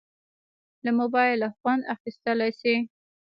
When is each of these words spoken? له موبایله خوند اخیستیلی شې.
له 0.83 0.91
موبایله 0.99 1.47
خوند 1.57 1.81
اخیستیلی 1.93 2.51
شې. 2.59 2.75